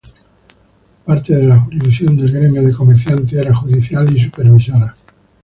Parte 1.05 1.31
de 1.35 1.45
la 1.45 1.59
jurisdicción 1.59 2.17
del 2.17 2.31
gremio 2.31 2.63
de 2.63 2.73
comerciantes 2.73 3.33
era 3.37 3.53
judicial 3.53 4.11
y 4.17 4.19
supervisora. 4.19 4.95